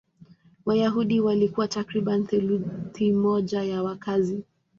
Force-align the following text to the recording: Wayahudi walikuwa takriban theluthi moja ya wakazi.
Wayahudi 0.65 1.19
walikuwa 1.19 1.67
takriban 1.67 2.27
theluthi 2.27 3.11
moja 3.13 3.63
ya 3.63 3.83
wakazi. 3.83 4.43